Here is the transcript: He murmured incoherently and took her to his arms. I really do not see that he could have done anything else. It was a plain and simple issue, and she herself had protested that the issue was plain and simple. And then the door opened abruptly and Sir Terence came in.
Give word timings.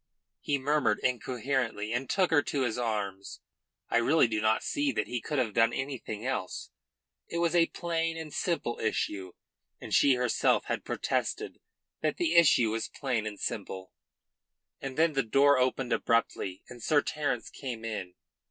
He 0.39 0.57
murmured 0.57 0.97
incoherently 1.03 1.93
and 1.93 2.09
took 2.09 2.31
her 2.31 2.41
to 2.41 2.63
his 2.63 2.75
arms. 2.79 3.39
I 3.87 3.97
really 3.97 4.27
do 4.27 4.41
not 4.41 4.63
see 4.63 4.91
that 4.91 5.05
he 5.05 5.21
could 5.21 5.37
have 5.37 5.53
done 5.53 5.73
anything 5.73 6.25
else. 6.25 6.71
It 7.27 7.37
was 7.37 7.53
a 7.53 7.67
plain 7.67 8.17
and 8.17 8.33
simple 8.33 8.79
issue, 8.79 9.33
and 9.79 9.93
she 9.93 10.15
herself 10.15 10.65
had 10.65 10.83
protested 10.83 11.59
that 12.01 12.17
the 12.17 12.33
issue 12.33 12.71
was 12.71 12.87
plain 12.87 13.27
and 13.27 13.39
simple. 13.39 13.91
And 14.81 14.97
then 14.97 15.13
the 15.13 15.21
door 15.21 15.59
opened 15.59 15.93
abruptly 15.93 16.63
and 16.67 16.81
Sir 16.81 17.03
Terence 17.03 17.51
came 17.51 17.85
in. 17.85 18.15